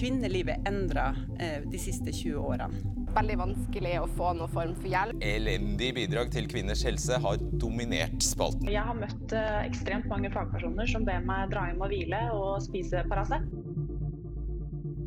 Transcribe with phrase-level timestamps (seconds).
[0.00, 2.80] Kvinnelivet endra eh, de siste 20 årene.
[3.10, 5.22] Veldig vanskelig å få noen form for hjelp.
[5.26, 8.70] Elendig bidrag til kvinners helse har dominert spalten.
[8.70, 12.60] Jeg har møtt eh, ekstremt mange fagpersoner som ber meg dra hjem og hvile og
[12.64, 13.48] spise Paracet.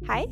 [0.09, 0.25] Hei.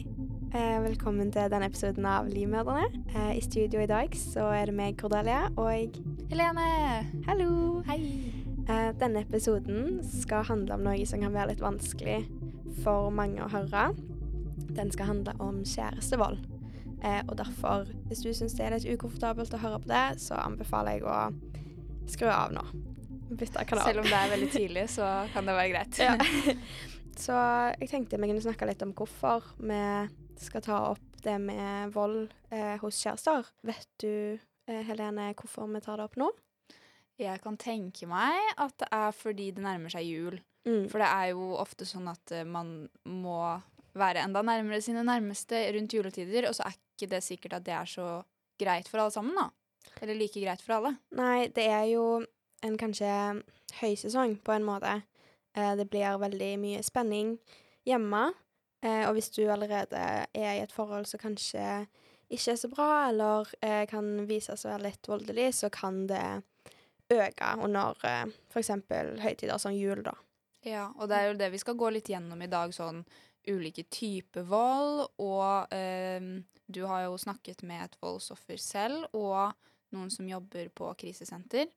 [0.52, 2.90] Eh, velkommen til denne episoden av Livmødrene.
[3.16, 5.96] Eh, I studio i dag så er det meg, Cordelia, og
[6.32, 7.08] Helene!
[7.28, 7.80] Hallo!
[7.88, 8.31] Hei!
[8.70, 12.22] Eh, denne episoden skal handle om noe som kan være litt vanskelig
[12.84, 13.92] for mange å høre.
[14.72, 16.44] Den skal handle om kjærestevold.
[17.02, 20.38] Eh, og derfor, hvis du syns det er litt ukomfortabelt å høre på det, så
[20.44, 21.18] anbefaler jeg å
[22.12, 22.64] skru av nå.
[23.32, 23.88] Bytte kanal.
[23.88, 26.02] Selv om det er veldig tidlig, så kan det være greit.
[26.02, 26.16] Ja.
[27.22, 27.36] Så
[27.76, 29.82] jeg tenkte vi kunne snakke litt om hvorfor vi
[30.42, 33.50] skal ta opp det med vold eh, hos kjærester.
[33.68, 36.32] Vet du, eh, Helene, hvorfor vi tar det opp nå?
[37.22, 40.40] Jeg kan tenke meg at det er fordi det nærmer seg jul.
[40.68, 40.86] Mm.
[40.92, 43.40] For det er jo ofte sånn at eh, man må
[43.98, 47.74] være enda nærmere sine nærmeste rundt juletider, og så er ikke det sikkert at det
[47.76, 48.08] er så
[48.62, 49.50] greit for alle sammen, da.
[50.02, 50.94] Eller like greit for alle.
[51.18, 52.06] Nei, det er jo
[52.66, 53.10] en kanskje
[53.82, 55.02] høysesong på en måte.
[55.58, 57.36] Eh, det blir veldig mye spenning
[57.88, 58.30] hjemme.
[58.82, 61.86] Eh, og hvis du allerede er i et forhold som kanskje
[62.32, 66.06] ikke er så bra, eller eh, kan vise seg å være litt voldelig, så kan
[66.10, 66.24] det
[67.12, 68.72] øke under eh, f.eks.
[69.24, 70.16] høytider som jul, da.
[70.68, 73.02] Ja, og det er jo det vi skal gå litt gjennom i dag, sånn
[73.50, 76.22] ulike typer vold, og eh,
[76.72, 79.52] du har jo snakket med et voldsoffer selv, og
[79.96, 81.72] noen som jobber på krisesenter.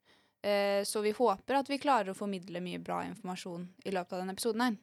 [0.44, 4.20] Eh, så vi håper at vi klarer å formidle mye bra informasjon i løpet av
[4.20, 4.76] denne episoden her.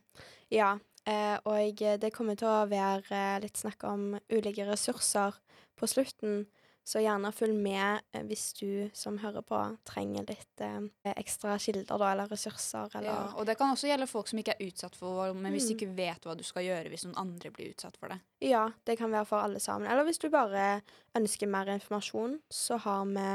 [0.52, 0.72] Ja,
[1.06, 5.38] eh, og det kommer til å være eh, litt snakk om ulike ressurser
[5.78, 6.48] på slutten,
[6.84, 10.80] så gjerne følg med eh, hvis du som hører på trenger litt eh,
[11.14, 14.56] ekstra kilder da, eller ressurser, eller Ja, og det kan også gjelde folk som ikke
[14.58, 15.78] er utsatt for vold, men hvis du Mm.
[15.78, 18.20] ikke vet hva du skal gjøre hvis noen andre blir utsatt for det.
[18.42, 19.88] Ja, det kan være for alle sammen.
[19.92, 20.82] Eller hvis du bare
[21.16, 23.28] ønsker mer informasjon, så har vi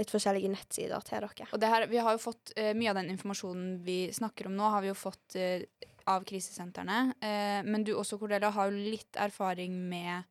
[0.00, 1.48] litt forskjellige nettsider til dere.
[1.52, 4.56] Og det her, vi har jo fått eh, Mye av den informasjonen vi snakker om
[4.56, 5.64] nå, har vi jo fått eh,
[6.06, 7.14] av krisesentrene.
[7.20, 10.24] Eh, men du også, Cordelia, har jo litt erfaring med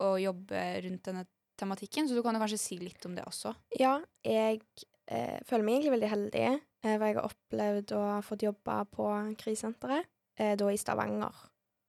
[0.00, 1.24] å jobbe rundt denne
[1.64, 3.54] tematikken, så du kan jo kanskje si litt om det også.
[3.80, 4.60] Ja, jeg
[5.08, 6.44] eh, føler meg egentlig veldig heldig,
[6.84, 9.08] eh, for jeg har opplevd å ha fått jobbe på
[9.40, 11.42] krisesenteret, eh, da i Stavanger.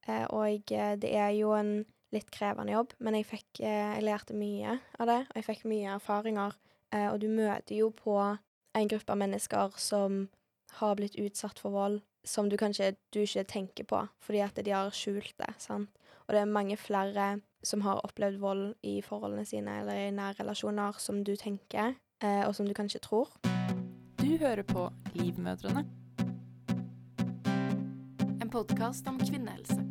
[0.06, 1.80] Eh, og eh, det er jo en
[2.14, 5.66] litt krevende jobb, men jeg fikk eh, Jeg lærte mye av det, og jeg fikk
[5.68, 6.56] mye erfaringer.
[6.96, 10.28] Og du møter jo på en gruppe av mennesker som
[10.78, 14.72] har blitt utsatt for vold, som du kanskje du ikke tenker på, fordi at de
[14.72, 15.90] har skjult det, sant.
[16.24, 17.26] Og det er mange flere
[17.66, 22.42] som har opplevd vold i forholdene sine eller i nære relasjoner som du tenker, eh,
[22.46, 23.32] og som du kanskje tror.
[24.22, 25.82] Du hører på Livmødrene.
[28.42, 29.82] En podkast om kvinnehelse.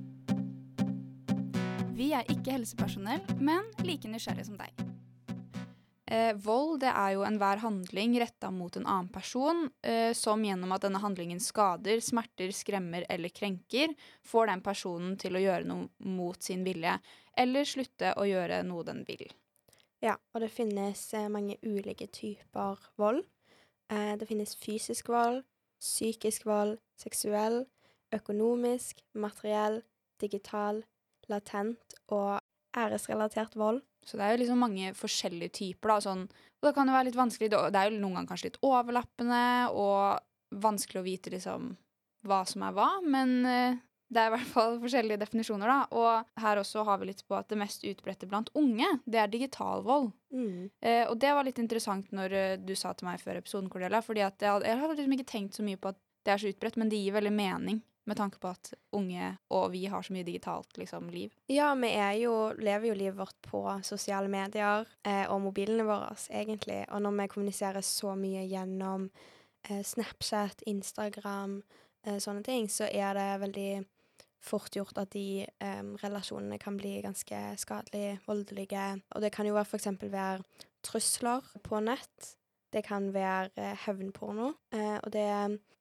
[1.96, 4.85] Vi er ikke helsepersonell, men like nysgjerrige som deg.
[6.06, 10.76] Eh, vold det er jo enhver handling retta mot en annen person, eh, som gjennom
[10.76, 15.90] at denne handlingen skader, smerter, skremmer eller krenker, får den personen til å gjøre noe
[16.06, 17.00] mot sin vilje,
[17.34, 19.26] eller slutte å gjøre noe den vil.
[20.06, 23.26] Ja, og det finnes eh, mange ulike typer vold.
[23.90, 25.42] Eh, det finnes fysisk vold,
[25.82, 27.64] psykisk vold, seksuell,
[28.14, 29.82] økonomisk, materiell,
[30.22, 30.84] digital,
[31.26, 32.45] latent og
[32.78, 33.82] æresrelatert vold.
[34.06, 35.98] Så det er jo liksom mange forskjellige typer, da.
[36.06, 38.62] Sånn, og det kan jo være litt vanskelig Det er jo noen ganger kanskje litt
[38.66, 39.42] overlappende,
[39.74, 41.72] og vanskelig å vite liksom
[42.26, 43.76] hva som er hva, men eh,
[44.10, 45.80] det er i hvert fall forskjellige definisjoner, da.
[45.98, 49.28] Og her også har vi litt på at det mest utbredte blant unge, det er
[49.34, 50.12] digital vold.
[50.34, 50.70] Mm.
[50.82, 54.02] Eh, og det var litt interessant når eh, du sa til meg før episoden, Cordelia,
[54.06, 56.42] fordi at jeg, hadde- jeg hadde liksom ikke tenkt så mye på at det er
[56.42, 60.04] så utbredt, men det gir veldig mening med tanke på at unge og vi har
[60.06, 61.34] så mye digitalt liksom, liv.
[61.52, 66.84] Ja, vi jo, lever jo livet vårt på sosiale medier eh, og mobilene våre, egentlig.
[66.94, 69.10] Og når vi kommuniserer så mye gjennom
[69.70, 71.60] eh, Snapchat, Instagram,
[72.06, 73.70] eh, sånne ting, så er det veldig
[74.46, 78.88] fort gjort at de eh, relasjonene kan bli ganske skadelige, voldelige.
[79.16, 80.46] Og det kan jo eksempel være
[80.86, 82.36] trusler på nett.
[82.76, 84.52] Det kan være eh, hevnporno.
[84.76, 85.24] Eh, og det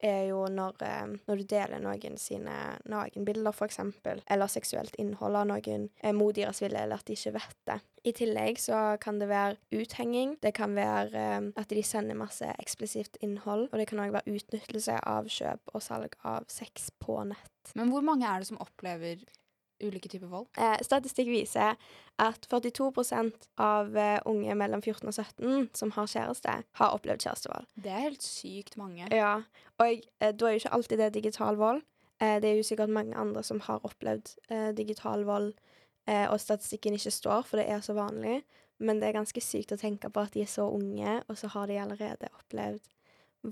[0.05, 2.55] er jo når, eh, når du deler noen sine
[2.91, 7.35] nakenbilder, eksempel, eller seksuelt innhold av noen eh, mot deres vilje, eller at de ikke
[7.39, 7.79] vet det.
[8.05, 10.37] I tillegg så kan det være uthenging.
[10.45, 13.71] Det kan være eh, at de sender masse eksplisitt innhold.
[13.73, 17.75] Og det kan òg være utnyttelse av kjøp og salg av sex på nett.
[17.75, 19.25] Men hvor mange er det som opplever
[19.83, 20.49] ulike typer vold?
[20.59, 21.79] Eh, statistikk viser
[22.23, 27.67] at 42% av eh, unge mellom 14 og 17 som har kjæreste, har opplevd kjærestevold.
[27.75, 29.09] Det er helt sykt mange.
[29.11, 29.41] Ja,
[29.79, 31.83] og eh, da er jo ikke alltid det digital vold.
[32.23, 35.55] Eh, det er jo sikkert mange andre som har opplevd eh, digital vold,
[36.07, 38.43] eh, og statistikken ikke står, for det er så vanlig.
[38.79, 41.51] Men det er ganske sykt å tenke på at de er så unge, og så
[41.55, 42.87] har de allerede opplevd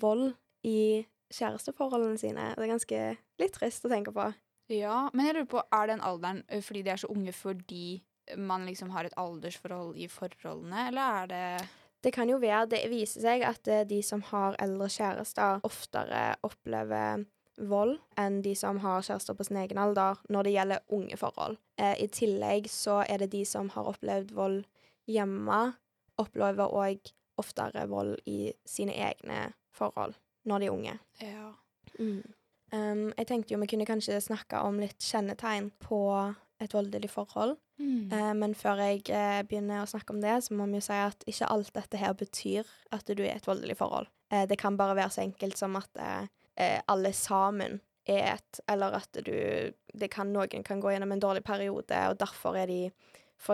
[0.03, 0.33] vold
[0.67, 2.53] i kjæresteforholdene sine.
[2.57, 3.03] Det er ganske
[3.41, 4.27] litt trist å tenke på.
[4.73, 8.01] Ja, men jeg lurer på, er den alderen fordi de er så unge fordi
[8.39, 11.69] man liksom har et aldersforhold i forholdene, eller er det
[12.03, 17.25] Det kan jo være Det viser seg at de som har eldre kjærester, oftere opplever
[17.59, 21.59] vold enn de som har kjærester på sin egen alder når det gjelder unge forhold.
[21.79, 24.63] Eh, I tillegg så er det de som har opplevd vold
[25.07, 25.75] hjemme,
[26.19, 30.15] opplever òg oftere vold i sine egne forhold
[30.49, 30.99] når de er unge.
[31.23, 31.53] Ja.
[32.73, 36.01] Um, jeg tenkte jo vi kunne kanskje snakke om litt kjennetegn på
[36.63, 37.57] et voldelig forhold.
[37.83, 38.13] Mm.
[38.13, 40.97] Uh, men før jeg uh, begynner å snakke om det, så må vi jo si
[40.97, 44.09] at ikke alt dette her betyr at du er i et voldelig forhold.
[44.33, 46.05] Uh, det kan bare være så enkelt som at
[46.63, 49.33] alle sammen er et Eller at du
[49.95, 52.91] det kan, Noen kan gå gjennom en dårlig periode, og derfor er de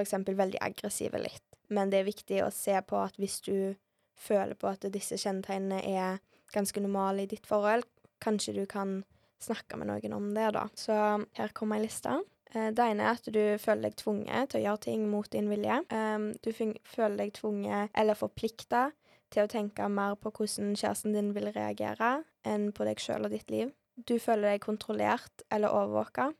[0.00, 1.44] eksempel veldig aggressive litt.
[1.70, 3.76] Men det er viktig å se på at hvis du
[4.18, 6.18] føler på at disse kjennetegnene er
[6.52, 7.86] ganske normale i ditt forhold,
[8.20, 9.04] kanskje du kan
[9.42, 10.66] snakke med noen om det, da.
[10.74, 10.92] Så
[11.38, 12.16] her kommer ei liste.
[12.54, 15.48] Eh, Det ene er at du føler deg tvunget til å gjøre ting mot din
[15.48, 15.82] vilje.
[15.92, 18.92] Um, Du føler deg tvunget eller forplikta
[19.30, 23.30] til å tenke mer på hvordan kjæresten din vil reagere, enn på deg sjøl og
[23.30, 23.72] ditt liv.
[24.06, 26.32] Du føler deg kontrollert eller overvåka.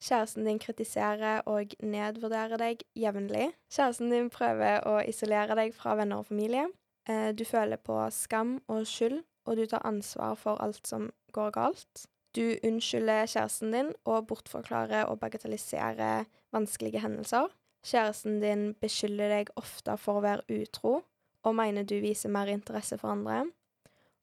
[0.00, 3.48] Kjæresten din kritiserer og nedvurderer deg jevnlig.
[3.74, 6.68] Kjæresten din prøver å isolere deg fra venner og familie.
[7.08, 11.52] Eh, Du føler på skam og skyld, og du tar ansvar for alt som går
[11.56, 12.06] galt.
[12.36, 17.48] Du unnskylder kjæresten din og bortforklarer og bagatelliserer vanskelige hendelser.
[17.86, 20.98] Kjæresten din beskylder deg ofte for å være utro
[21.46, 23.46] og mener du viser mer interesse for andre.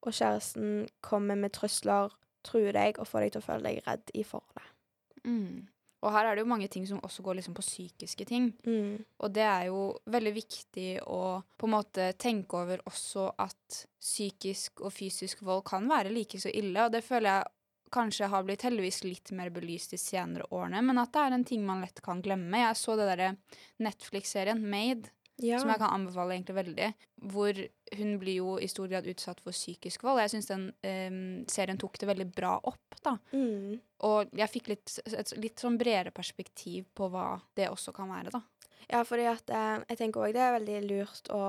[0.06, 2.14] Og kjæresten kommer med trusler,
[2.46, 4.68] truer deg og får deg til å føle deg redd i forholdet.
[5.26, 5.66] Mm.
[6.06, 8.52] Og her er det jo mange ting som også går liksom på psykiske ting.
[8.68, 9.02] Mm.
[9.26, 9.82] Og det er jo
[10.14, 11.22] veldig viktig å
[11.58, 16.54] på en måte tenke over også at psykisk og fysisk vold kan være like så
[16.54, 17.52] ille, og det føler jeg
[17.96, 21.46] kanskje har blitt heldigvis litt mer belyst de senere årene, men at det er en
[21.48, 22.60] ting man lett kan glemme.
[22.60, 23.30] Jeg så det derre
[23.86, 25.14] Netflix-serien Made,
[25.44, 25.60] Ja.
[25.60, 26.86] som jeg kan anbefale egentlig veldig,
[27.32, 27.58] hvor
[27.98, 30.22] hun blir jo i stor grad utsatt for psykisk vold.
[30.24, 31.18] Jeg syns den um,
[31.52, 33.18] serien tok det veldig bra opp, da.
[33.36, 33.82] Mm.
[34.08, 38.32] Og jeg fikk litt, et litt sånn bredere perspektiv på hva det også kan være,
[38.38, 38.42] da.
[38.88, 41.44] Ja, fordi at eh, jeg tenker òg det er veldig lurt å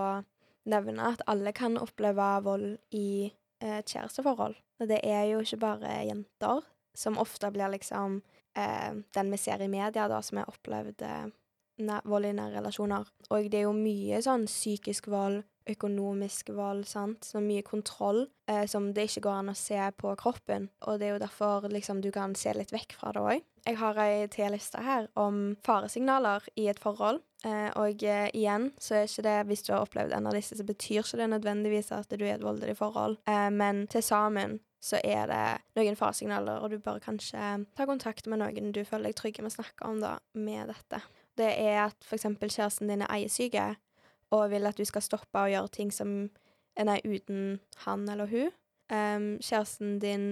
[0.67, 3.29] nevne at alle kan oppleve vold i
[3.63, 4.57] eh, kjæresteforhold.
[4.81, 6.65] Og det er jo ikke bare jenter,
[6.97, 8.21] som ofte blir liksom
[8.57, 11.27] eh, den vi ser i media, da, som har opplevd eh,
[11.79, 13.09] vold i nære relasjoner.
[13.31, 18.65] Og det er jo mye sånn psykisk vold, økonomisk vold, sant, så mye kontroll eh,
[18.71, 20.69] som det ikke går an å se på kroppen.
[20.87, 23.47] Og det er jo derfor liksom du kan se litt vekk fra det òg.
[23.67, 27.19] Jeg har ei T-liste her om faresignaler i et forhold.
[27.45, 30.55] Eh, og eh, igjen så er ikke det hvis du har opplevd en av disse,
[30.55, 33.19] så betyr ikke det nødvendigvis at du er et voldelig forhold.
[33.27, 35.43] Eh, men til sammen så er det
[35.79, 37.43] noen faresignaler, og du bør kanskje
[37.75, 41.03] ta kontakt med noen du føler deg trygg med å snakke om da, med dette.
[41.37, 42.27] Det er at f.eks.
[42.41, 43.75] kjæresten din er eiesyke,
[44.31, 46.29] og vil at du skal stoppe å gjøre ting som
[46.77, 48.51] Nei, uten han eller hun.
[48.93, 50.27] Um, kjæresten din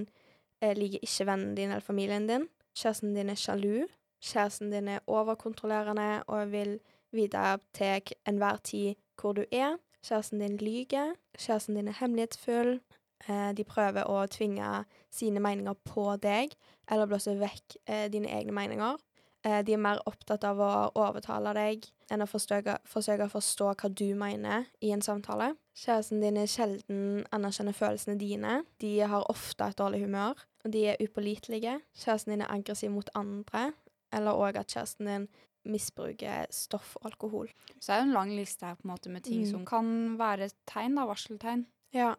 [0.61, 2.49] eh, liker ikke vennen din eller familien din.
[2.77, 3.87] Kjæresten din er sjalu.
[4.21, 6.77] Kjæresten din er overkontrollerende og vil
[7.13, 9.79] vite til enhver tid hvor du er.
[10.05, 11.15] Kjæresten din lyver.
[11.39, 12.81] Kjæresten din er hemmelighetsfull.
[13.29, 16.53] Eh, de prøver å tvinge sine meninger på deg,
[16.91, 18.99] eller blåse vekk eh, dine egne meninger.
[19.45, 23.67] Eh, de er mer opptatt av å overtale deg enn å forsøke, forsøke å forstå
[23.75, 25.51] hva du mener i en samtale.
[25.77, 28.63] Kjæresten din er sjelden anerkjenner følelsene dine.
[28.81, 30.35] De har ofte et dårlig humør,
[30.65, 31.81] og de er upålitelige.
[31.97, 33.73] Kjæresten din er aggressiv mot andre,
[34.13, 35.29] eller òg at kjæresten din
[35.65, 37.49] misbruker stoff og alkohol.
[37.81, 39.51] Så det er jo en lang liste her på en måte med ting Mm.
[39.51, 41.67] som kan være tegn, da, varseltegn.
[41.93, 42.15] Ja,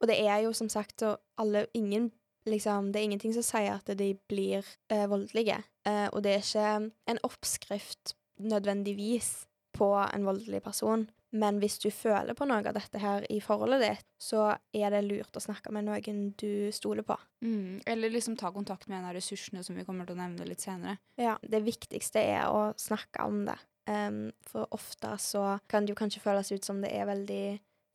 [0.00, 2.12] og det er jo som sagt så alle ingen
[2.46, 5.62] liksom, Det er ingenting som sier at de blir eh, voldelige.
[5.88, 9.46] Eh, og det er ikke en oppskrift nødvendigvis
[9.76, 11.08] på en voldelig person.
[11.30, 15.04] Men hvis du føler på noe av dette her i forholdet ditt, så er det
[15.06, 17.14] lurt å snakke med noen du stoler på.
[17.46, 17.78] Mm.
[17.86, 20.64] Eller liksom ta kontakt med en av ressursene som vi kommer til å nevne litt
[20.64, 20.98] senere.
[21.20, 23.58] Ja, det viktigste er å snakke om det.
[23.90, 27.44] Um, for ofte så kan det jo kanskje føles ut som det er veldig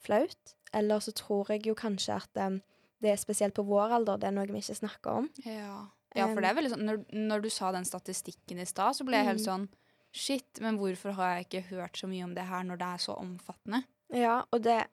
[0.05, 0.55] flaut.
[0.75, 2.61] Eller så tror jeg jo kanskje at um,
[3.03, 5.29] det er spesielt på vår alder, det er noe vi ikke snakker om.
[5.43, 5.83] Ja.
[6.15, 9.05] Ja, for det er veldig sånn Når, når du sa den statistikken i stad, så
[9.05, 9.45] ble jeg helt Mm.
[9.45, 9.67] sånn
[10.15, 12.97] Shit, men hvorfor har jeg ikke hørt så mye om det her når det er
[13.03, 13.83] så omfattende?
[14.13, 14.85] Ja, og det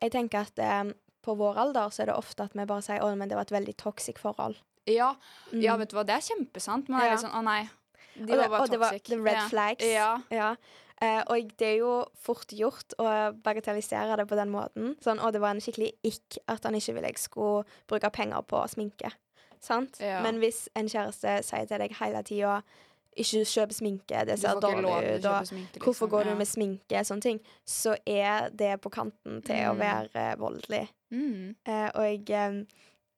[0.00, 0.92] Jeg tenker at eh,
[1.24, 3.42] på vår alder så er det ofte at vi bare sier 'Å, men det var
[3.42, 4.56] et veldig toxic forhold'.
[4.86, 5.16] Ja,
[5.52, 5.60] Mm.
[5.62, 7.10] ja, vet du hva, det er kjempesant, Man er Ja.
[7.16, 7.68] litt sånn Å, nei.
[8.14, 9.48] De og, det, var og det var the red ja.
[9.48, 9.84] flags.
[9.84, 10.22] Ja.
[10.30, 10.54] Ja.
[11.02, 14.96] Eh, og det er jo fort gjort å bagatellisere det på den måten.
[15.00, 18.42] Sånn, og det var en skikkelig ikk at han ikke ville jeg skulle bruke penger
[18.42, 19.12] på sminke.
[19.60, 19.98] Sant?
[20.00, 20.20] Ja.
[20.22, 22.62] Men hvis en kjæreste sier til deg hele tida
[23.18, 24.86] ikke kjøp sminke, det ser dårlig
[25.18, 26.10] ut, og sminke, hvorfor liksom.
[26.12, 29.78] går du med sminke, sånne ting, så er det på kanten til å Mm.
[29.80, 30.84] være eh, voldelig.
[31.10, 31.56] Mm.
[31.66, 32.60] Eh, og jeg, eh,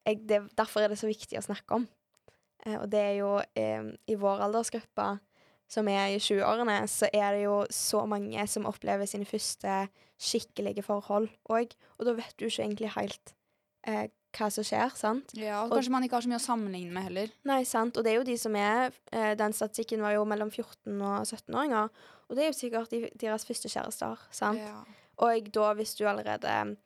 [0.06, 1.84] jeg, det, derfor er det så viktig å snakke om.
[2.64, 5.18] Eh, og det er jo eh, i vår aldersgruppe,
[5.68, 9.88] som er i 20-årene, så er det jo så mange som opplever sine første
[10.20, 11.76] skikkelige forhold òg.
[11.98, 13.34] Og da vet du ikke egentlig helt
[13.86, 15.32] eh, hva som skjer, sant?
[15.34, 17.30] Ja, og Og- kanskje man ikke har så mye å sammenligne med heller.
[17.44, 17.96] Nei, sant.
[17.96, 21.24] Og det er jo de som er eh, Den statistikken var jo mellom 14 og
[21.26, 21.90] 17-åringer.
[22.30, 24.58] Og det er jo sikkert de, deres første kjærester, sant?
[24.58, 24.84] Ja.
[25.18, 26.76] Og da, hvis du allerede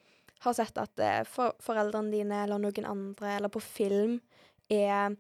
[0.41, 4.21] har sett at eh, for, foreldrene dine eller noen andre, eller på film,
[4.71, 5.15] er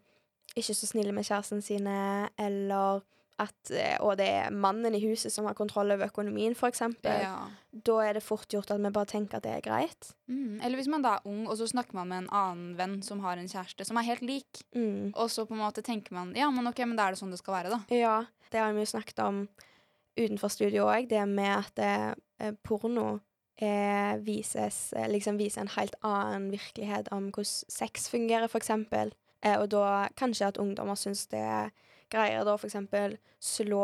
[0.57, 3.03] ikke så snille med kjæresten sine, eller
[3.43, 7.17] at eh, Og det er mannen i huset som har kontroll over økonomien, eksempel.
[7.25, 7.49] Ja.
[7.73, 10.13] Da er det fort gjort at vi bare tenker at det er greit.
[10.31, 10.61] Mm.
[10.63, 13.21] Eller hvis man da er ung, og så snakker man med en annen venn som
[13.27, 15.13] har en kjæreste som er helt lik, Mm.
[15.15, 17.31] og så på en måte tenker man ja, men ok, men da er det sånn
[17.35, 17.81] det skal være, da.
[17.95, 19.49] Ja, det har vi jo snakket om
[20.17, 21.93] utenfor studio òg, det med at det,
[22.41, 23.21] eh, porno
[23.59, 29.13] eh, vises, eh, liksom viser en helt annen virkelighet om hvordan sex fungerer, eksempel.
[29.43, 31.71] Eh, og da kanskje at ungdommer syns det er
[32.15, 33.83] greier da eksempel slå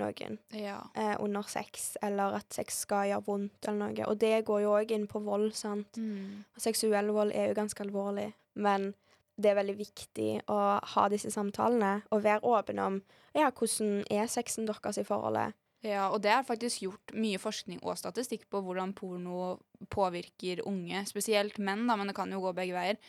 [0.00, 0.78] noen Ja.
[0.94, 4.06] eh, under sex, eller at sex skal gjøre vondt eller noe.
[4.08, 5.98] Og det går jo òg inn på vold, sant.
[5.98, 6.44] Mm.
[6.56, 8.94] Og Seksuell vold er jo ganske alvorlig, men
[9.40, 10.58] det er veldig viktig å
[10.94, 13.02] ha disse samtalene og være åpen om
[13.34, 15.54] ja, hvordan er sexen deres i forholdet.
[15.82, 19.56] Ja, og det er faktisk gjort mye forskning og statistikk på hvordan porno
[19.90, 23.00] påvirker unge, spesielt menn, da, men det kan jo gå begge veier.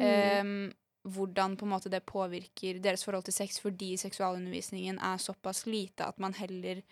[0.00, 0.70] Ehm,
[1.02, 6.06] hvordan på en måte det påvirker deres forhold til sex fordi seksualundervisningen er såpass lite
[6.06, 6.82] at man heller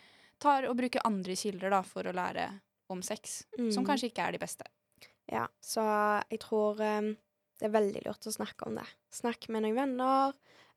[0.43, 2.49] tar og bruker andre kilder da, for å lære
[2.91, 3.87] om sex, som Mm.
[3.87, 4.65] kanskje ikke er de beste.
[5.31, 5.83] Ja, så
[6.31, 7.13] jeg tror um,
[7.61, 8.87] det er veldig lurt å snakke om det.
[9.15, 10.33] Snakk med noen venner,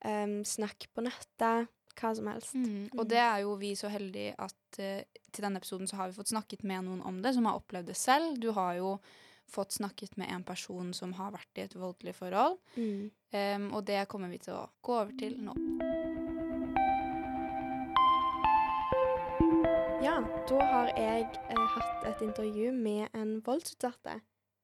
[0.06, 2.54] um, snakk på nettet, hva som helst.
[2.54, 2.92] Mm.
[2.98, 6.20] Og det er jo vi så heldige at uh, til denne episoden så har vi
[6.20, 8.38] fått snakket med noen om det, som har opplevd det selv.
[8.38, 9.00] Du har jo
[9.54, 12.60] fått snakket med en person som har vært i et voldelig forhold.
[12.76, 13.12] Mm.
[13.34, 15.56] Um, og det kommer vi til å gå over til nå.
[20.04, 20.18] Ja,
[20.50, 24.18] da har jeg eh, hatt et intervju med en voldsutsatte.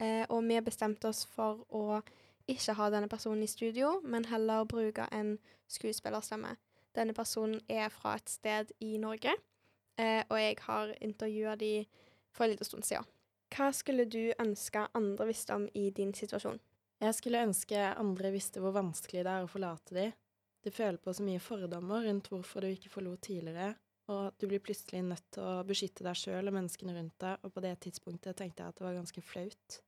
[0.03, 2.01] Eh, og vi bestemte oss for å
[2.50, 5.38] ikke ha denne personen i studio, men heller bruke en
[5.72, 6.55] skuespillerstemme.
[6.98, 9.31] Denne personen er fra et sted i Norge,
[9.96, 11.74] eh, og jeg har intervjua de
[12.34, 13.08] for en liten stund siden.
[13.50, 16.60] Hva skulle du ønske andre visste om i din situasjon?
[17.00, 20.08] Jeg skulle ønske andre visste hvor vanskelig det er å forlate de.
[20.65, 23.74] Du føler på så mye fordommer rundt hvorfor du ikke forlot tidligere,
[24.12, 27.53] og du blir plutselig nødt til å beskytte deg sjøl og menneskene rundt deg, og
[27.56, 29.79] på det tidspunktet tenkte jeg at det var ganske flaut.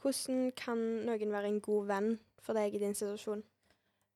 [0.00, 2.08] Hvordan kan noen være en god venn
[2.42, 3.44] for deg i din situasjon?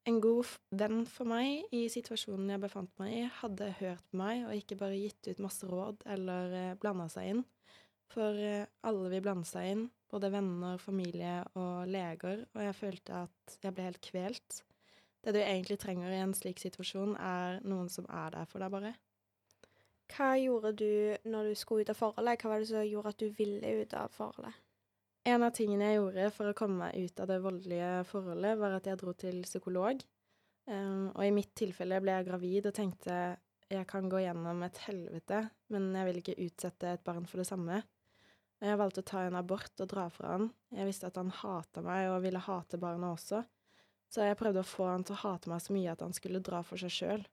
[0.09, 0.49] En god
[0.81, 4.79] venn for meg i situasjonen jeg befant meg i, hadde hørt på meg og ikke
[4.81, 7.43] bare gitt ut masse råd eller eh, blanda seg inn.
[8.13, 13.25] For eh, alle vil blande seg inn, både venner, familie og leger, og jeg følte
[13.27, 14.63] at jeg ble helt kvelt.
[15.25, 18.73] Det du egentlig trenger i en slik situasjon, er noen som er der for deg,
[18.73, 18.95] bare.
[20.09, 22.41] Hva gjorde du når du skulle ut av forholdet?
[22.41, 24.57] Hva var det som gjorde at du ville ut av forholdet?
[25.29, 28.79] En av tingene jeg gjorde for å komme meg ut av det voldelige forholdet, var
[28.79, 30.01] at jeg dro til psykolog.
[30.69, 33.19] Um, og i mitt tilfelle ble jeg gravid og tenkte
[33.69, 37.49] jeg kan gå gjennom et helvete, men jeg vil ikke utsette et barn for det
[37.51, 37.83] samme.
[38.59, 40.49] Jeg valgte å ta en abort og dra fra han.
[40.75, 43.45] Jeg visste at han hata meg og ville hate barna også,
[44.11, 46.43] så jeg prøvde å få han til å hate meg så mye at han skulle
[46.45, 47.27] dra for seg sjøl.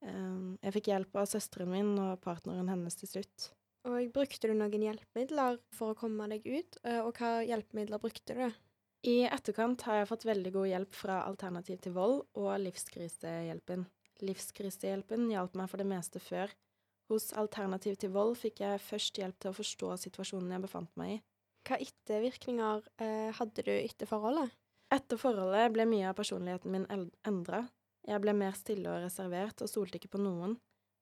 [0.00, 3.50] Um, jeg fikk hjelp av søsteren min og partneren hennes til slutt.
[3.88, 8.36] Og brukte du noen hjelpemidler for å komme deg ut, eh, og hva hjelpemidler brukte
[8.36, 8.58] du?
[9.08, 13.86] I etterkant har jeg fått veldig god hjelp fra Alternativ til vold og Livskrisehjelpen.
[14.20, 16.52] Livskrisehjelpen hjalp meg for det meste før.
[17.10, 21.16] Hos Alternativ til vold fikk jeg først hjelp til å forstå situasjonen jeg befant meg
[21.16, 21.20] i.
[21.66, 24.54] Hva ettervirkninger eh, hadde du etter forholdet?
[24.94, 26.86] Etter forholdet ble mye av personligheten min
[27.26, 27.64] endra.
[28.06, 30.54] Jeg ble mer stille og reservert og stolte ikke på noen.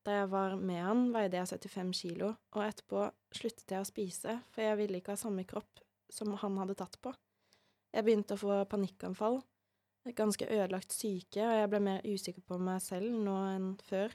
[0.06, 3.04] Da jeg var med han, veide jeg 75 kilo, og etterpå
[3.36, 6.96] sluttet jeg å spise, for jeg ville ikke ha samme kropp som han hadde tatt
[7.04, 7.12] på.
[7.92, 9.42] Jeg begynte å få panikkanfall,
[10.16, 14.14] ganske ødelagt syke, og jeg ble mer usikker på meg selv nå enn før,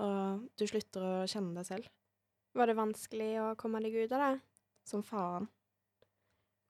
[0.00, 1.88] og du slutter å kjenne deg selv.
[2.56, 4.36] Var det vanskelig å komme deg ut av det?
[4.88, 5.46] Som faen.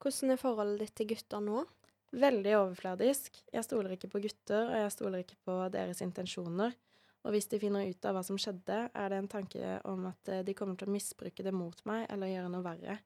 [0.01, 1.63] Hvordan er forholdet ditt til gutter nå?
[2.11, 3.41] veldig overfladisk.
[3.51, 6.75] Jeg stoler ikke på gutter, og jeg stoler ikke på deres intensjoner.
[7.21, 10.31] Og hvis de finner ut av hva som skjedde, er det en tanke om at
[10.31, 12.97] eh, de kommer til å misbruke det mot meg eller gjøre noe verre.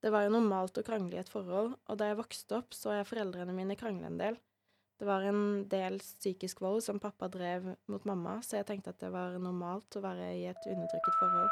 [0.00, 2.96] Det var jo normalt å krangle i et forhold, og da jeg vokste opp, så
[2.96, 4.40] jeg foreldrene mine krangle en del.
[4.98, 9.00] Det var en del psykisk vold som pappa drev mot mamma, så jeg tenkte at
[9.02, 11.50] det var normalt å være i et undertrykket forhold.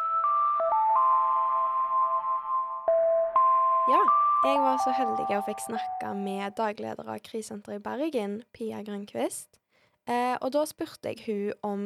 [3.91, 4.03] Ja,
[4.47, 9.59] jeg var så heldig jeg fikk snakke med dagleder av krisesenteret i Bergen, Pia Grønquist.
[10.07, 11.85] Eh, og da spurte jeg hun om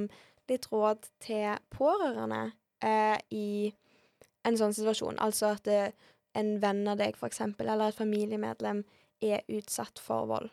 [0.53, 2.51] litt råd til pårørende
[2.85, 3.73] eh, i
[4.45, 5.17] en sånn situasjon.
[5.25, 5.81] Altså at det,
[6.37, 8.85] en venn av deg, eksempel, eller et familiemedlem
[9.25, 10.53] er utsatt for vold.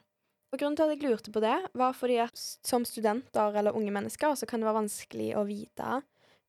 [0.53, 3.89] Og Grunnen til at jeg lurte på det, var fordi at som studenter eller unge
[3.91, 6.03] mennesker så kan det være vanskelig å vite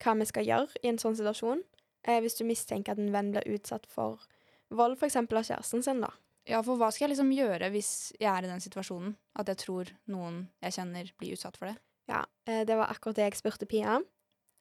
[0.04, 1.62] hva vi skal gjøre i en sånn situasjon.
[2.04, 4.20] Eh, hvis du mistenker at en venn blir utsatt for
[4.68, 5.16] vold, f.eks.
[5.16, 6.12] av kjæresten sin, da.
[6.44, 9.16] Ja, for hva skal jeg liksom gjøre hvis jeg er i den situasjonen?
[9.40, 11.78] At jeg tror noen jeg kjenner blir utsatt for det?
[12.12, 14.02] Ja, eh, det var akkurat det jeg spurte Pia.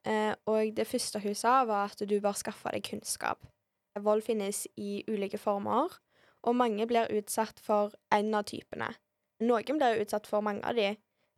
[0.08, 3.44] Eh, og det første hun sa, var at du bør skaffe deg kunnskap.
[4.00, 5.92] Vold finnes i ulike former,
[6.48, 8.94] og mange blir utsatt for en av typene.
[9.44, 10.94] Noen blir utsatt for mange av de,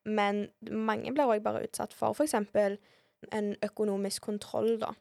[0.07, 2.37] men mange blir òg bare utsatt for f.eks.
[3.35, 4.93] en økonomisk kontroll, da.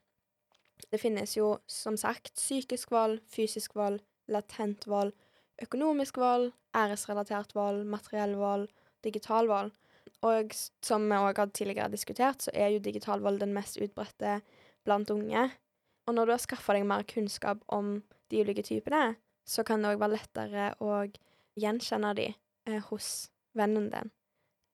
[0.92, 5.14] Det finnes jo som sagt psykisk vold, fysisk vold, latent vold,
[5.62, 8.70] økonomisk vold, æresrelatert vold, materiell vold,
[9.06, 9.74] digital vold.
[10.26, 14.40] Og som vi òg har tidligere diskutert, så er jo digital vold den mest utbredte
[14.86, 15.50] blant unge.
[16.06, 18.00] Og når du har skaffa deg mer kunnskap om
[18.32, 21.06] de ulike typene, så kan det òg være lettere å
[21.62, 22.32] gjenkjenne de
[22.68, 24.12] eh, hos vennen din.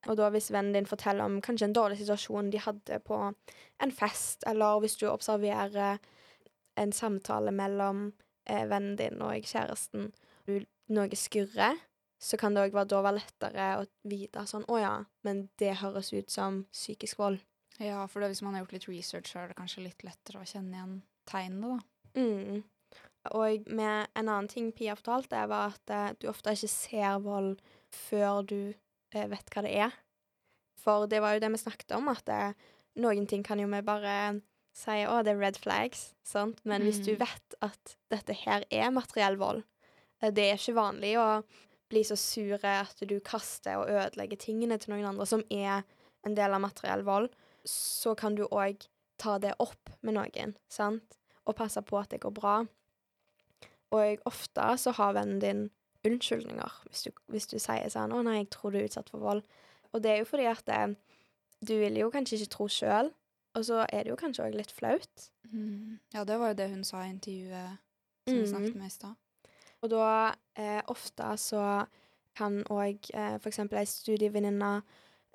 [0.10, 3.94] Og da hvis vennen din forteller om kanskje en dårlig situasjon de hadde på en
[3.94, 6.02] fest, eller hvis du observerer
[6.82, 8.08] en samtale mellom
[8.50, 10.10] eh, vennen din og kjæresten,
[10.48, 11.78] du, noe skurrer,
[12.22, 16.12] så kan det òg da være lettere å vite sånn Å ja, men det høres
[16.14, 17.40] ut som psykisk vold.
[17.82, 20.46] Ja, for hvis man har gjort litt research, så er det kanskje litt lettere å
[20.46, 21.00] kjenne igjen
[21.30, 22.22] tegnene, da.
[22.22, 22.62] Mm.
[23.38, 27.62] Og med en annen ting Pia fortalte, var at eh, du ofte ikke ser vold
[27.96, 29.98] før du eh, vet hva det er.
[30.82, 32.54] For det var jo det vi snakket om, at det,
[33.02, 34.16] noen ting kan jo vi bare
[34.76, 36.62] si å, det er red flags, sant?
[36.64, 36.88] Men mm.
[36.88, 37.20] hvis du mm.
[37.22, 39.64] vet at dette her er materiell vold,
[40.22, 41.28] eh, det er ikke vanlig å
[41.92, 45.84] bli så sure at du kaster og ødelegger tingene til noen andre som er
[46.26, 47.28] en del av materiell vold,
[47.68, 48.88] så kan du òg
[49.22, 51.18] ta det opp med noen, sant?
[51.46, 52.56] Og passe på at det går bra.
[53.92, 55.64] Og ofte så har vennen din
[56.08, 59.20] unnskyldninger hvis du, hvis du sier sånn 'Å nei, jeg tror du er utsatt for
[59.20, 59.44] vold'.
[59.94, 60.96] Og det er jo fordi at det, eh,
[61.68, 63.12] du vil jo kanskje ikke tro sjøl,
[63.54, 65.32] og så er det jo kanskje òg litt flaut.
[65.52, 66.00] Mm.
[66.14, 67.78] Ja, det var jo det hun sa i intervjuet
[68.28, 69.16] som vi snakket med i stad.
[69.82, 71.86] Og da eh, ofte så
[72.38, 73.60] kan òg eh, f.eks.
[73.60, 74.82] ei studievenninne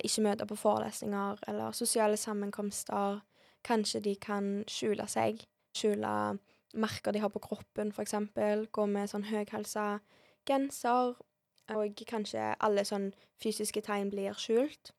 [0.04, 3.20] ikke møte på forelesninger eller sosiale sammenkomster.
[3.64, 5.42] Kanskje de kan skjule seg.
[5.76, 6.38] Skjule
[6.76, 8.14] merker de har på kroppen, f.eks.
[8.72, 9.98] Gå med sånn høyhalsa
[10.46, 11.16] genser,
[11.74, 13.10] og kanskje alle sånn
[13.42, 14.92] fysiske tegn blir skjult.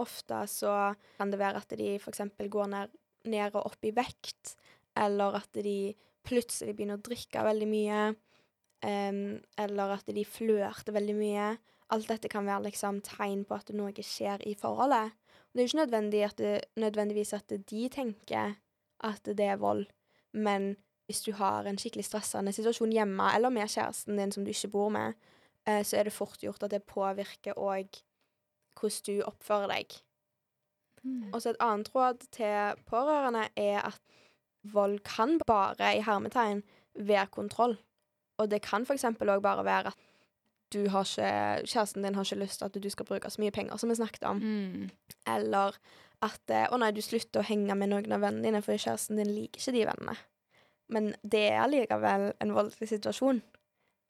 [0.00, 2.24] Ofte så kan det være at de f.eks.
[2.50, 2.94] går ned,
[3.30, 4.56] ned og opp i vekt,
[4.98, 8.00] eller at de plutselig begynner å drikke veldig mye,
[8.86, 9.20] um,
[9.60, 11.52] eller at de flørter veldig mye.
[11.94, 15.12] Alt dette kan være liksom tegn på at noe skjer i forholdet.
[15.12, 18.56] Og det er jo ikke nødvendig at det, nødvendigvis at de tenker
[19.04, 19.84] at det er vold,
[20.32, 20.74] men
[21.06, 24.72] hvis du har en skikkelig stressende situasjon hjemme eller med kjæresten din som du ikke
[24.72, 25.18] bor med,
[25.68, 28.00] eh, så er det fort gjort at det påvirker òg
[28.80, 29.98] hvordan du oppfører deg.
[31.04, 31.34] Mm.
[31.34, 34.00] Og så et annet råd til pårørende er at
[34.64, 36.62] vold kan bare, i hermetegn,
[36.94, 37.76] være kontroll.
[38.38, 39.04] Og det kan f.eks.
[39.04, 40.10] òg bare være at
[40.72, 43.50] du har ikke, kjæresten din har ikke lyst til at du skal bruke så mye
[43.54, 44.40] penger som vi snakket om.
[44.40, 44.90] Mm.
[45.26, 45.76] Eller
[46.22, 49.20] at eh, 'Å nei, du slutter å henge med noen av vennene dine, for kjæresten
[49.20, 50.16] din liker ikke de vennene'.
[50.92, 53.40] Men det er allikevel en voldelig situasjon.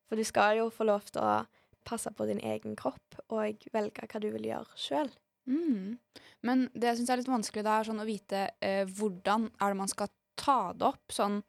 [0.09, 1.45] For du skal jo få lov til å
[1.85, 5.11] passe på din egen kropp og velge hva du vil gjøre sjøl.
[5.45, 5.97] Mm.
[6.49, 9.75] Men det jeg syns er litt vanskelig, det er sånn å vite eh, hvordan er
[9.75, 11.13] det man skal ta det opp.
[11.13, 11.43] Sånn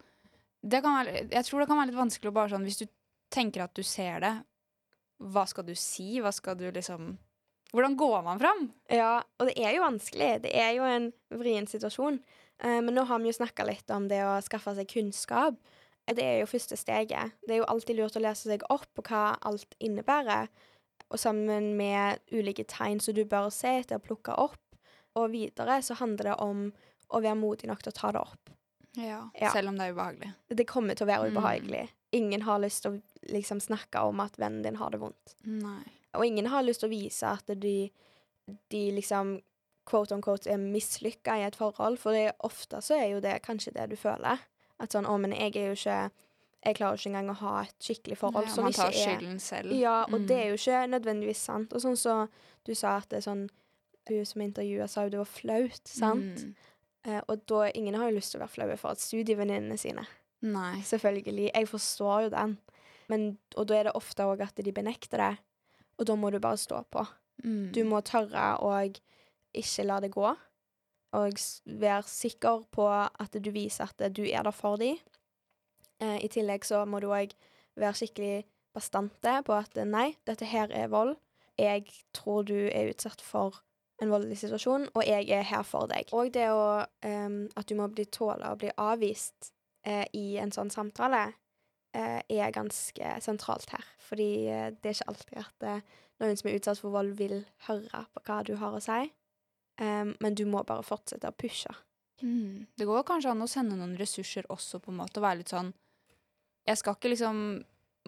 [0.66, 2.88] det være, Jeg tror det kan være litt vanskelig å bare sånn Hvis du
[3.30, 4.34] tenker at du ser det,
[5.22, 6.18] hva skal du si?
[6.24, 7.16] Hva skal du liksom
[7.76, 8.66] Hvordan går man fram?
[8.92, 10.30] Ja, og det er jo vanskelig.
[10.46, 12.22] Det er jo en vrien situasjon.
[12.64, 15.58] Eh, men nå har vi jo snakka litt om det å skaffe seg kunnskap.
[16.06, 17.34] Det er jo første steget.
[17.48, 20.52] Det er jo alltid lurt å lese seg opp på hva alt innebærer.
[21.10, 24.62] Og sammen med ulike tegn som du bør se etter å plukke opp.
[25.18, 26.68] Og videre så handler det om
[27.14, 28.54] å være modig nok til å ta det opp.
[28.96, 29.52] Ja, ja.
[29.52, 30.32] Selv om det er ubehagelig.
[30.48, 31.36] Det kommer til å være mm.
[31.36, 31.84] ubehagelig.
[31.90, 32.02] Mm.
[32.16, 35.36] ingen har lyst til å liksom snakke om at vennen din har det vondt.
[35.44, 35.84] Nei.
[36.16, 37.90] Og ingen har lyst til å vise at de,
[38.72, 39.36] de liksom
[39.86, 43.42] quote on quote er mislykka i et forhold, for det, ofte så er jo det
[43.46, 44.40] kanskje det du føler.
[44.80, 46.12] At sånn 'Å, men jeg er jo ikke
[46.66, 48.92] Jeg klarer jo ikke engang å ha et skikkelig forhold Ja, som man tar er
[48.92, 49.72] skylden selv.
[49.72, 50.28] Ja, og Mm.
[50.28, 51.74] det er jo ikke nødvendigvis sant.
[51.74, 52.28] Og sånn så
[52.66, 53.50] du sa at det er sånn
[54.10, 56.38] Hun som intervjua, sa jo det var flaut, sant?
[56.46, 56.56] Mm.
[57.06, 60.08] Eh, og da Ingen har jo lyst til å være flaue for at studievenninnene sine
[60.42, 60.82] Nei.
[60.82, 61.52] Selvfølgelig.
[61.54, 62.58] Jeg forstår jo den.
[63.10, 65.38] Men, og da er det ofte òg at de benekter det,
[66.00, 67.08] og da må du bare stå på.
[67.44, 67.72] Mm.
[67.72, 68.70] Du må tørre å
[69.58, 70.32] ikke la det gå,
[71.16, 74.98] og vær sikker på at du viser at du er der for dem.
[76.04, 77.32] Eh, I tillegg så må du òg
[77.80, 78.44] være skikkelig
[78.76, 81.16] bastante på at eh, nei, dette her er vold.
[81.60, 83.62] Jeg tror du er utsatt for
[84.04, 86.12] en voldelig situasjon, og jeg er her for deg.
[86.12, 89.54] Og det å eh, At du må bli tåla å bli avvist
[89.88, 91.30] eh, i en sånn samtale,
[91.96, 93.86] eh, er ganske sentralt her.
[94.04, 95.86] Fordi eh, det er ikke alltid at
[96.20, 99.06] noen som er utsatt for vold, vil høre på hva du har å si.
[99.78, 101.72] Em, men du må bare fortsette å pushe.
[102.24, 102.66] Mm.
[102.78, 105.50] Det går kanskje an å sende noen ressurser også, på en måte, og være litt
[105.52, 105.74] sånn
[106.66, 107.42] Jeg skal ikke liksom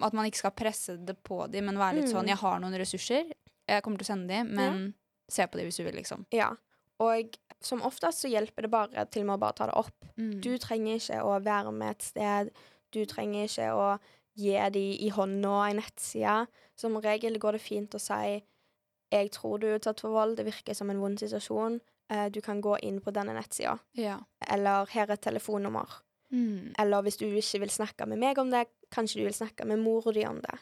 [0.02, 2.14] At man ikke skal presse det på dem, men være litt Mm.
[2.14, 3.34] sånn Jeg har noen ressurser,
[3.68, 4.94] jeg kommer til å sende dem, men
[5.30, 6.26] se på dem hvis du vil, liksom.
[6.32, 6.56] Ja.
[7.00, 9.94] Og som oftest så hjelper det bare til med å bare ta det opp.
[10.18, 10.40] Mm.
[10.42, 12.52] Du trenger ikke å være med et sted.
[12.92, 14.00] Du trenger ikke å
[14.38, 16.48] gi dem i hånda ei nettside.
[16.78, 18.44] Som regel går det fint å si
[19.12, 20.38] 'Jeg tror du er utsatt for vold.
[20.38, 21.80] Det virker som en vond situasjon.
[22.10, 24.20] Eh, du kan gå inn på denne nettsida.' Ja.
[24.48, 26.02] Eller 'Her er et telefonnummer'.
[26.32, 26.74] Mm.
[26.80, 29.80] Eller hvis du ikke vil snakke med meg om det, kanskje du vil snakke med
[29.80, 30.60] mora di om det.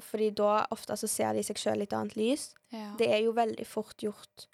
[0.00, 2.54] Fordi da ofte så ser de seg sjøl i et annet lys.
[2.72, 2.94] Ja.
[2.98, 4.46] Det er jo veldig fort gjort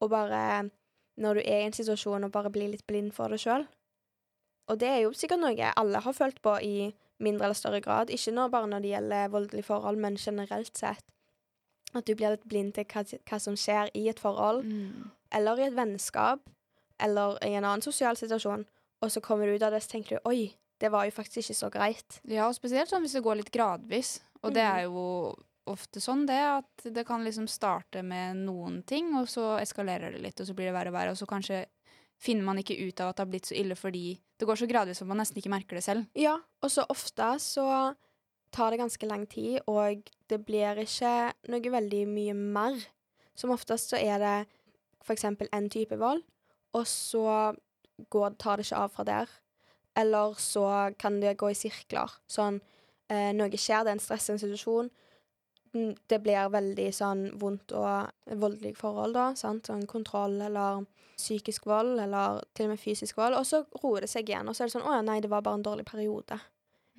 [0.00, 0.70] å bare,
[1.20, 3.66] når du er i en situasjon, å bare bli litt blind for det sjøl.
[4.68, 6.92] Og det er jo sikkert noe alle har følt på i
[7.24, 8.10] mindre eller større grad.
[8.10, 11.04] Ikke nå bare når det gjelder voldelige forhold, men generelt sett.
[11.94, 15.10] At du blir litt blind til hva, hva som skjer i et forhold, Mm.
[15.32, 16.40] eller i et vennskap,
[17.00, 18.64] eller i en annen sosial situasjon.
[19.02, 21.38] Og så kommer du ut av det, så tenker du oi, det var jo faktisk
[21.50, 22.20] ikke så greit.
[22.24, 24.20] Ja, og spesielt sånn hvis det går litt gradvis.
[24.42, 24.76] Og det Mm.
[24.78, 25.34] er jo
[25.66, 30.20] ofte sånn det, at det kan liksom starte med noen ting, og så eskalerer det
[30.22, 31.66] litt, og så blir det verre og verre, og så kanskje
[32.20, 34.68] finner man ikke ut av at det har blitt så ille fordi det går så
[34.68, 36.06] gradvis at man nesten ikke merker det selv.
[36.14, 37.96] Ja, og så ofte så
[38.54, 42.78] tar det ganske lang tid, og det blir ikke noe veldig mye mer.
[43.34, 44.36] Som oftest så er det
[45.12, 46.22] eksempel en type vold,
[46.74, 47.54] og så
[48.10, 49.32] går, tar det ikke av fra der.
[49.98, 50.66] Eller så
[50.98, 52.10] kan det gå i sirkler.
[52.30, 52.60] Sånn,
[53.10, 54.90] eh, noe skjer, det er en stressende situasjon.
[56.08, 59.28] Det blir veldig sånn vondt og voldelig forhold, da.
[59.38, 59.66] Sant?
[59.70, 60.86] Sånn kontroll eller
[61.18, 63.38] psykisk vold, eller til og med fysisk vold.
[63.38, 65.30] Og så roer det seg igjen, og så er det sånn Å ja, nei, det
[65.30, 66.40] var bare en dårlig periode.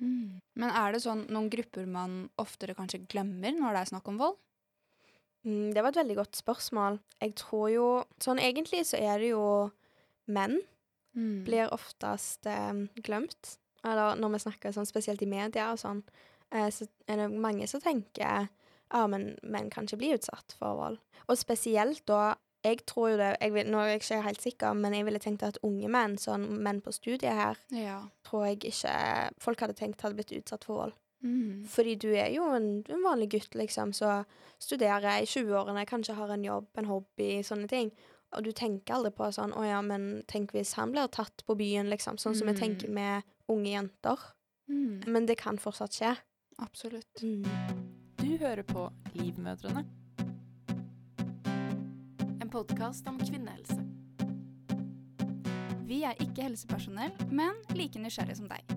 [0.00, 4.20] Men er det sånn noen grupper man oftere kanskje glemmer når det er snakk om
[4.20, 4.38] vold?
[5.46, 6.98] Mm, det var et veldig godt spørsmål.
[7.22, 7.86] Jeg tror jo
[8.22, 9.44] Sånn egentlig så er det jo
[10.26, 10.58] menn
[11.16, 11.44] Mm.
[11.46, 13.56] blir oftest eh, glemt.
[13.84, 16.02] Eller når vi snakker sånn spesielt i media og sånn,
[16.52, 18.50] eh, så er det mange som tenker
[18.92, 21.00] ja, men menn kan ikke bli utsatt for vold.
[21.26, 24.74] Og spesielt da Jeg tror jo det jeg vil, Nå er jeg ikke helt sikker,
[24.74, 28.00] men jeg ville tenkt at unge menn, sånn menn på studiet her, Ja.
[28.26, 30.92] tror jeg ikke folk hadde tenkt hadde blitt utsatt for vold.
[31.24, 31.64] Mm.
[31.66, 34.24] Fordi du er jo en, en vanlig gutt, liksom, som
[34.60, 37.90] studerer i 20-årene, kanskje har en jobb, en hobby, sånne ting.
[38.36, 41.56] Og du tenker aldri på sånn Å ja, men tenk hvis han blir tatt på
[41.56, 42.18] byen, liksom.
[42.18, 42.60] Sånn som vi Mm.
[42.60, 44.18] tenker med unge jenter.
[44.68, 45.06] Mm.
[45.06, 46.16] Men det kan fortsatt skje.
[46.58, 47.14] Absolutt.
[47.22, 49.84] Du hører på Livmødrene.
[52.56, 53.74] Podkast om kvinnehelse.
[55.84, 58.70] Vi er ikke helsepersonell, men like nysgjerrige som deg.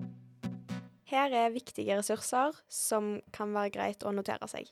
[1.08, 4.68] Her er viktige ressurser som kan være greit å notere seg.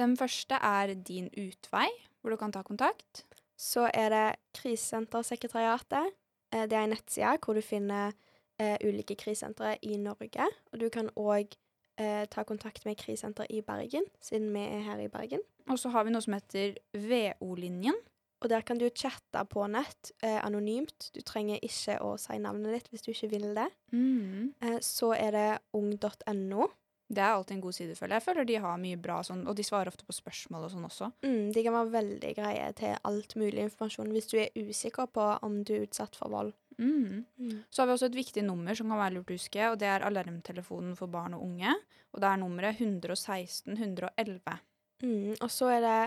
[0.00, 1.90] Den første er Din utvei,
[2.22, 3.26] hvor du kan ta kontakt.
[3.60, 4.24] Så er det
[4.56, 6.16] Krisesentersekretariatet.
[6.48, 8.16] Eh, Det er en nettside hvor du finner
[8.58, 10.48] eh, ulike krisesentre i Norge.
[10.72, 11.52] Og du kan òg
[12.00, 15.44] eh, ta kontakt med krisesenteret i Bergen, siden vi er her i Bergen.
[15.68, 18.00] Og så har vi noe som heter VO-linjen.
[18.46, 21.08] Og der kan du chatte på nett eh, anonymt.
[21.10, 23.66] Du trenger ikke å si navnet ditt hvis du ikke vil det.
[23.90, 24.52] Mm.
[24.62, 26.68] Eh, så er det ung.no.
[27.06, 28.22] Det er alltid en god side, føler jeg.
[28.22, 30.86] Jeg føler de har mye bra sånn, og de svarer ofte på spørsmål og sånn
[30.86, 31.08] også.
[31.26, 35.26] Mm, de kan være veldig greie til alt mulig informasjon hvis du er usikker på
[35.46, 36.54] om du er utsatt for vold.
[36.78, 37.24] Mm.
[37.38, 37.58] Mm.
[37.70, 39.90] Så har vi også et viktig nummer som kan være lurt å huske, og det
[39.90, 41.74] er alarmtelefonen for barn og unge.
[42.14, 44.58] Og det er nummeret 116 111.
[45.04, 46.00] Mm, og så er det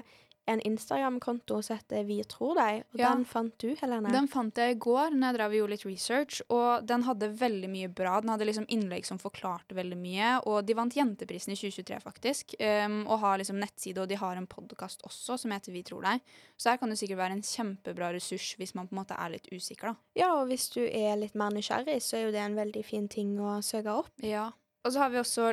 [0.50, 3.14] en Instagram-konto som heter Vi tror deg, og Ja.
[3.14, 4.12] den fant du, Helene.
[4.12, 7.30] Den fant jeg i går når jeg drev og gjorde litt research, og den hadde
[7.40, 8.20] veldig mye bra.
[8.22, 12.56] Den hadde liksom innlegg som forklarte veldig mye, og de vant Jenteprisen i 2023, faktisk.
[12.60, 16.02] Um, og har liksom nettside, og de har en podkast også som heter Vi tror
[16.04, 16.22] deg.
[16.58, 19.30] Så her kan det sikkert være en kjempebra ressurs hvis man på en måte er
[19.30, 19.96] litt usikker, da.
[20.16, 23.08] Ja, og hvis du er litt mer nysgjerrig, så er jo det en veldig fin
[23.08, 24.12] ting å søke opp.
[24.22, 24.52] Ja.
[24.86, 25.50] Og så har vi også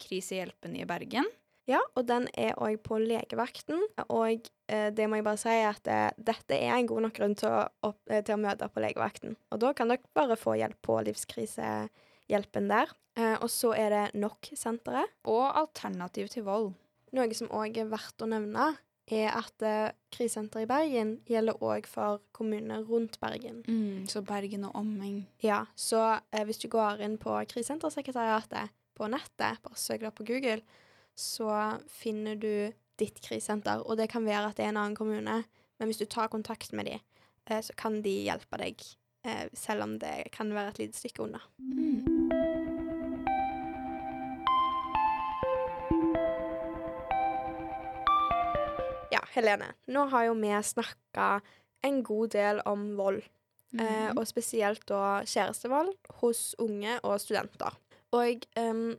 [0.00, 1.26] Livskrisehjelpen i Bergen.
[1.68, 3.82] Ja, og den er òg på legevakten.
[4.08, 7.36] Og eh, det må jeg bare si at eh, dette er en god nok grunn
[7.38, 9.36] til å, opp, eh, til å møte på legevakten.
[9.52, 12.94] Og da kan dere bare få hjelp på livskrisehjelpen der.
[13.18, 15.16] Eh, og så er det NOK-senteret.
[15.30, 16.72] Og Alternativ til vold.
[17.16, 18.72] Noe som òg er verdt å nevne,
[19.10, 23.64] er at eh, krisesenteret i Bergen gjelder òg for kommunene rundt Bergen.
[23.66, 25.24] Mm, så Bergen og omheng.
[25.42, 30.28] Ja, så eh, hvis du går inn på Krisesentersekretariatet på nettet, bare søk det på
[30.28, 30.62] Google,
[31.20, 33.84] så finner du ditt krisesenter.
[33.84, 35.42] Og det kan være at det er en annen kommune,
[35.78, 37.00] men hvis du tar kontakt med dem,
[37.46, 38.80] eh, så kan de hjelpe deg,
[39.24, 41.42] eh, selv om det kan være et lite stykke unna.
[49.10, 51.40] Ja, Helene, nå har jo vi snakka
[51.82, 53.22] en god del om vold.
[53.78, 57.76] Eh, og spesielt da kjærestevold hos unge og studenter.
[58.10, 58.96] Og um,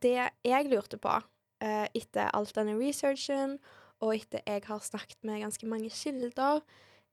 [0.00, 1.18] det jeg lurte på
[1.64, 3.58] eh, etter alt denne researchen,
[4.04, 6.60] og etter jeg har snakket med ganske mange kilder,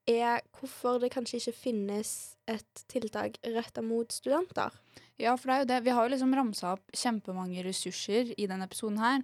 [0.10, 2.12] er hvorfor det kanskje ikke finnes
[2.50, 4.74] et tiltak retta mot studenter.
[5.22, 5.80] Ja, for det er jo det.
[5.86, 9.22] Vi har jo liksom ramsa opp kjempemange ressurser i denne episoden her.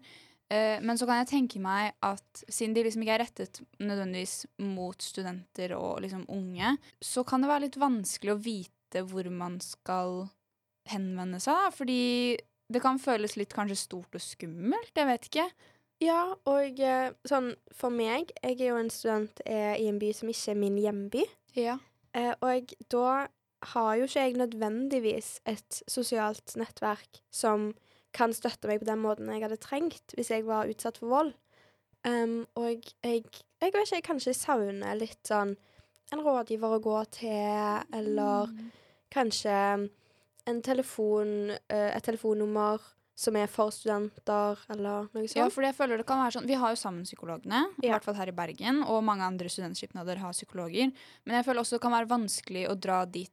[0.53, 4.45] Eh, men så kan jeg tenke meg at siden de liksom ikke er rettet nødvendigvis
[4.63, 9.57] mot studenter og liksom unge, så kan det være litt vanskelig å vite hvor man
[9.63, 10.27] skal
[10.87, 11.73] henvende seg.
[11.75, 12.03] Fordi
[12.73, 14.93] det kan føles litt kanskje stort og skummelt.
[14.95, 15.47] Jeg vet ikke.
[16.03, 20.11] Ja, og eh, sånn for meg Jeg er jo en student eh, i en by
[20.13, 21.23] som ikke er min hjemby.
[21.57, 21.79] Ja.
[22.13, 23.27] Eh, og da
[23.73, 27.71] har jo ikke jeg nødvendigvis et sosialt nettverk som
[28.13, 31.33] kan støtte meg på den måten jeg hadde trengt hvis jeg var utsatt for vold.
[32.05, 33.23] Um, og jeg,
[33.59, 35.55] jeg vet ikke, jeg kanskje savner litt sånn
[36.13, 38.53] en rådgiver å gå til, eller
[39.11, 39.87] kanskje en
[40.63, 42.79] telefon, eh, et telefonnummer
[43.17, 45.35] som er for studenter, eller noe sånt.
[45.39, 47.95] Ja, fordi jeg føler det kan være sånn Vi har jo sammen psykologene, i Ja.
[47.97, 50.91] hvert fall her i Bergen, og mange andre studentskipnader har psykologer.
[51.25, 53.31] Men jeg føler også det kan være vanskelig å dra dit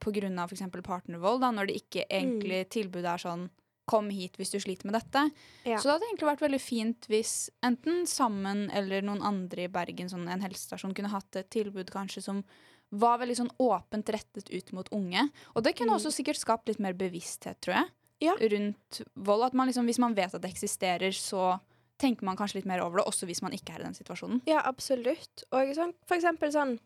[0.00, 0.44] pga.
[0.48, 0.62] f.eks.
[0.82, 3.50] partnervold, da, når det ikke egentlig tilbudet er sånn
[3.88, 5.32] Kom hit hvis du sliter med dette.
[5.66, 5.76] Ja.
[5.78, 10.06] Så det hadde egentlig vært veldig fint hvis enten sammen eller noen andre i Bergen,
[10.08, 12.44] sånn en helsestasjon, kunne hatt et tilbud kanskje som
[12.92, 15.28] var veldig sånn åpent rettet ut mot unge.
[15.54, 15.96] Og det kunne Mm.
[16.00, 17.88] også sikkert skapt litt mer bevissthet, tror jeg
[18.20, 18.34] Ja.
[18.34, 19.44] rundt vold.
[19.44, 21.60] At man liksom, hvis man vet at det eksisterer, så
[21.98, 24.40] tenker man kanskje litt mer over det, også hvis man ikke er i den situasjonen.
[24.46, 25.44] Ja, absolutt.
[25.52, 26.78] Og sånn, for eksempel sånn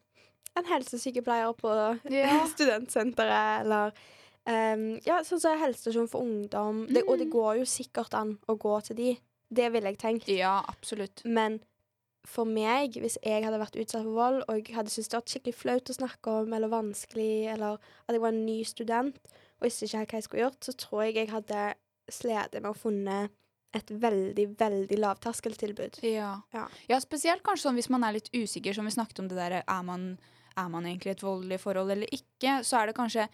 [0.57, 2.47] en helsesykepleier på Ja.
[2.47, 3.93] studentsenteret, eller
[4.47, 6.87] um, Ja, sånn som helsestasjon for ungdom.
[6.93, 7.33] Det, og det Mm.
[7.33, 9.21] går jo sikkert an å gå til de.
[9.53, 10.27] Det ville jeg tenkt.
[10.29, 11.25] Ja, absolutt.
[11.25, 11.61] Men
[12.25, 15.57] for meg, hvis jeg hadde vært utsatt for vold, og hadde syntes det var skikkelig
[15.59, 19.19] flaut å snakke om, eller vanskelig, eller at jeg var en ny student
[19.59, 21.65] og visste ikke helt hva jeg skulle gjort, så tror jeg jeg hadde
[22.13, 23.19] slitt med å funne
[23.75, 25.99] et veldig, veldig lavterskeltilbud.
[26.07, 26.35] Ja.
[26.55, 26.67] Ja.
[26.91, 29.57] ja, spesielt kanskje sånn hvis man er litt usikker, som vi snakket om det der,
[29.63, 30.13] er man,
[30.55, 33.27] er man egentlig i et voldelig forhold eller ikke, så er det kanskje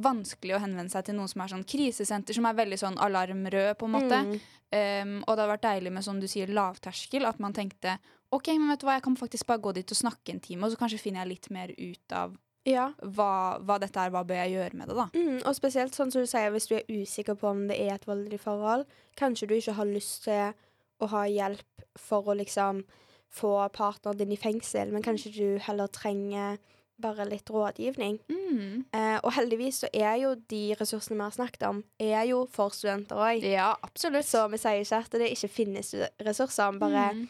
[0.00, 3.74] vanskelig å henvende seg til noen som er sånn krisesenter, som er veldig sånn alarmrød,
[3.76, 4.22] på en måte.
[4.28, 4.38] Mm.
[4.72, 7.98] Um, og det hadde vært deilig med, som du sier, lavterskel, at man tenkte
[8.32, 10.64] OK, men vet du hva, jeg kan faktisk bare gå dit og snakke en time,
[10.66, 12.92] og så kanskje finner jeg litt mer ut av Ja.
[13.02, 15.06] hva, hva dette er, hva bør jeg gjøre med det, da.
[15.14, 17.94] Mm, og spesielt sånn som du sier, hvis du er usikker på om det er
[17.96, 18.86] et voldelig forhold.
[19.18, 20.54] Kanskje du ikke har lyst til
[21.02, 22.84] å ha hjelp for å liksom
[23.32, 26.58] få partneren din i fengsel, men kanskje du heller trenger
[27.02, 28.18] bare litt rådgivning.
[28.30, 28.84] Mm.
[28.94, 32.70] Eh, og heldigvis så er jo de ressursene vi har snakket om, er jo for
[32.70, 33.42] studenter òg.
[33.42, 34.28] Ja, absolutt.
[34.28, 36.70] Så vi sier ikke at det ikke finnes ressurser.
[36.70, 37.28] men Bare, Mm.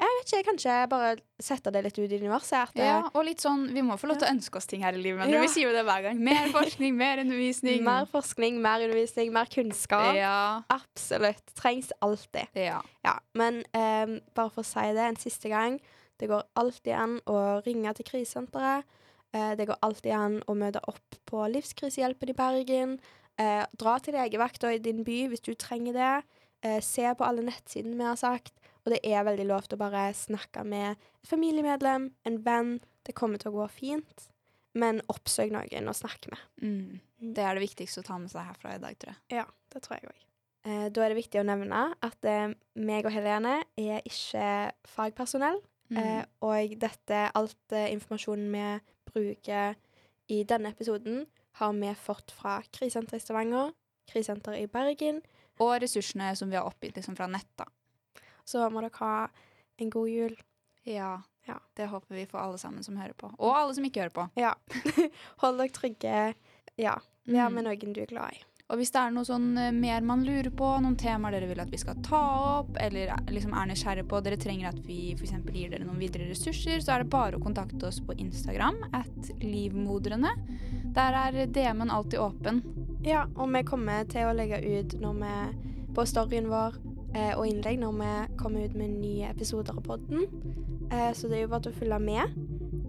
[0.00, 1.10] Jeg vet ikke, kanskje bare
[1.42, 2.72] sette det litt ut i universet.
[2.80, 5.00] Ja, og litt sånn, Vi må få lov til å ønske oss ting her i
[5.02, 5.20] livet.
[5.20, 5.40] Men Ja.
[5.44, 6.18] Vi sier jo det hver gang.
[6.24, 7.84] Mer forskning, mer undervisning.
[7.84, 10.14] Mer forskning, mer undervisning, mer kunnskap.
[10.16, 10.62] Ja.
[10.72, 11.44] Absolutt.
[11.54, 12.48] Trengs alltid.
[12.54, 12.80] ja.
[13.04, 15.78] Ja, men um, bare for å si det en siste gang.
[16.20, 18.84] Det går alltid an å ringe til krisesenteret.
[19.34, 22.98] Uh, det går alltid an å møte opp på Livskrisehjelpen i Bergen.
[23.40, 26.14] Uh, dra til legevakta i din by hvis du trenger det.
[26.64, 28.52] Uh, se på alle nettsidene vi har sagt.
[28.84, 32.74] Og det er veldig lov til å bare snakke med et familiemedlem, en venn.
[33.06, 34.26] Det kommer til å gå fint.
[34.78, 36.42] Men oppsøk noen å snakke med.
[36.62, 37.00] Mm.
[37.34, 39.40] Det er det viktigste å ta med seg herfra i dag, tror jeg.
[39.40, 40.20] Ja, det tror jeg òg.
[40.68, 44.46] Eh, da er det viktig å nevne at eh, meg og Helene er ikke
[44.92, 45.60] fagpersonell.
[45.90, 45.98] Mm.
[45.98, 48.66] Eh, og dette, alt eh, informasjonen vi
[49.10, 49.74] bruker
[50.30, 51.24] i denne episoden,
[51.58, 53.72] har vi fått fra Krisesenteret i Stavanger,
[54.10, 55.18] Krisesenteret i Bergen.
[55.60, 57.66] Og ressursene som vi har oppgitt liksom, fra nett, da.
[58.50, 59.14] Så må dere ha
[59.80, 60.36] en god jul.
[60.88, 61.16] Ja,
[61.48, 61.56] Ja.
[61.76, 63.30] det håper vi for alle sammen som hører på.
[63.38, 64.28] Og alle som ikke hører på.
[64.38, 64.54] Ja.
[65.42, 66.20] Hold dere trygge.
[66.78, 66.96] Ja.
[67.30, 68.42] Vær har med noen du er glad i.
[68.70, 71.58] Og hvis det er noe sånn eh, mer man lurer på, noen temaer dere vil
[71.62, 72.20] at vi skal ta
[72.60, 75.32] opp, eller liksom er nysgjerrig på, dere trenger at vi f.eks.
[75.50, 79.32] gir dere noen videre ressurser, så er det bare å kontakte oss på Instagram at
[79.42, 80.30] livmodrene.
[80.94, 82.62] Der er DM-en alltid åpen.
[83.06, 85.34] Ja, og vi kommer til å legge ut når vi,
[85.96, 86.78] på storyen vår
[87.34, 90.28] og innlegg når vi kommer ut med nye episoder av podden.
[90.90, 92.38] Eh, så det er jo bare til å følge med.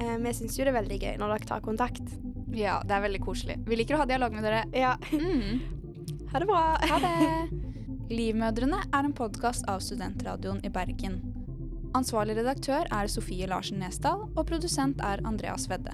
[0.02, 2.16] Eh, vi syns jo det er veldig gøy når dere tar kontakt.
[2.58, 3.60] Ja, det er veldig koselig.
[3.68, 4.64] Vi liker å ha dialog med dere.
[4.76, 4.96] Ja.
[5.14, 5.62] Mm.
[6.32, 6.64] Ha det bra.
[6.90, 7.18] Ha det!
[8.18, 11.22] Livmødrene er en podkast av Studentradioen i Bergen.
[11.96, 15.94] Ansvarlig redaktør er Sofie Larsen Nesdal, og produsent er Andreas Vedde.